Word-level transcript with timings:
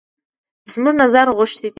زموږ 0.73 0.95
نظر 1.03 1.25
غوښتی 1.37 1.61
وای. 1.65 1.69